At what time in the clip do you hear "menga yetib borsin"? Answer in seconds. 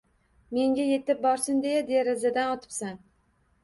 0.57-1.63